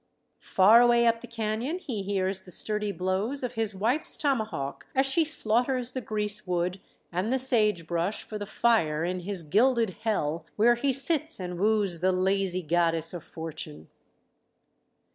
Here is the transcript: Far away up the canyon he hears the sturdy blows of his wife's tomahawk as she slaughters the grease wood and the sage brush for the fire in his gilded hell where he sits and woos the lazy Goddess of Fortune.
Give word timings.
Far 0.47 0.81
away 0.81 1.05
up 1.05 1.21
the 1.21 1.27
canyon 1.27 1.77
he 1.77 2.01
hears 2.01 2.41
the 2.41 2.49
sturdy 2.49 2.91
blows 2.91 3.43
of 3.43 3.53
his 3.53 3.75
wife's 3.75 4.17
tomahawk 4.17 4.87
as 4.95 5.05
she 5.05 5.23
slaughters 5.23 5.93
the 5.93 6.01
grease 6.01 6.47
wood 6.47 6.81
and 7.11 7.31
the 7.31 7.37
sage 7.37 7.85
brush 7.85 8.23
for 8.23 8.39
the 8.39 8.47
fire 8.47 9.05
in 9.05 9.19
his 9.19 9.43
gilded 9.43 9.91
hell 10.01 10.43
where 10.55 10.73
he 10.73 10.91
sits 10.91 11.39
and 11.39 11.59
woos 11.59 11.99
the 11.99 12.11
lazy 12.11 12.63
Goddess 12.63 13.13
of 13.13 13.23
Fortune. 13.23 13.89